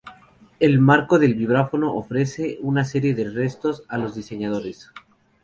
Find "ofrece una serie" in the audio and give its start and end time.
1.93-3.13